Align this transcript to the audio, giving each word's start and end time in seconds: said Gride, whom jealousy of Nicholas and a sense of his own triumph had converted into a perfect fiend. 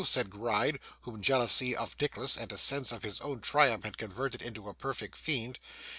said 0.03 0.31
Gride, 0.31 0.79
whom 1.01 1.21
jealousy 1.21 1.75
of 1.75 1.95
Nicholas 2.01 2.35
and 2.35 2.51
a 2.51 2.57
sense 2.57 2.91
of 2.91 3.03
his 3.03 3.21
own 3.21 3.39
triumph 3.39 3.83
had 3.83 3.99
converted 3.99 4.41
into 4.41 4.67
a 4.67 4.73
perfect 4.73 5.15
fiend. 5.15 5.59